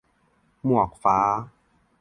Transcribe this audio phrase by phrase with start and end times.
[0.65, 1.17] -หมวกฟ้า